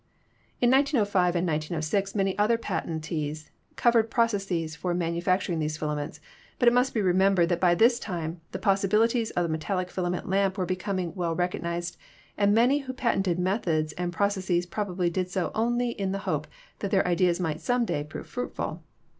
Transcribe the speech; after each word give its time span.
In 0.59 0.71
1905 0.71 1.35
and 1.35 1.45
1906 1.45 2.15
many 2.15 2.35
other 2.35 2.57
patentees 2.57 3.51
cov 3.75 3.93
ered 3.93 4.09
processes 4.09 4.75
for 4.75 4.95
manufacturing 4.95 5.59
these 5.59 5.77
filaments, 5.77 6.19
but 6.57 6.67
it 6.67 6.73
must 6.73 6.95
be 6.95 7.03
remembered 7.03 7.49
that 7.49 7.59
by 7.59 7.75
this" 7.75 7.99
time 7.99 8.41
the 8.51 8.57
possibilities 8.57 9.29
of 9.29 9.43
the 9.43 9.49
metallic 9.49 9.91
filament 9.91 10.27
lamp 10.27 10.57
were 10.57 10.65
becoming 10.65 11.13
well 11.13 11.35
recognised 11.35 11.97
and 12.35 12.51
many 12.51 12.79
who 12.79 12.93
patented 12.93 13.37
methods 13.37 13.93
and 13.93 14.11
processes 14.11 14.65
probably 14.65 15.07
did 15.11 15.29
so 15.29 15.51
only 15.53 15.89
in 15.91 16.11
the 16.13 16.17
hope 16.25 16.47
that 16.79 16.89
their 16.89 17.07
ideas 17.07 17.39
might 17.39 17.61
some 17.61 17.85
day 17.85 18.03
prove 18.03 18.25
fruitful. 18.25 18.81